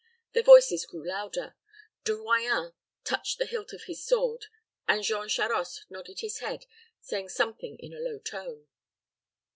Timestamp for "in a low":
7.79-8.17